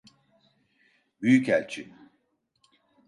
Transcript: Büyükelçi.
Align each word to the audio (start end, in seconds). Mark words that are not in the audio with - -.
Büyükelçi. 1.21 1.91